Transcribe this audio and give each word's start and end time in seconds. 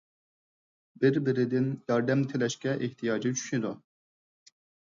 بىر- 1.03 1.19
بىرىدىن 1.27 1.69
ياردەم 1.93 2.25
تىلەشكە 2.33 2.75
ئېھتىياجى 2.87 3.33
چۈشىدۇ. 3.39 3.75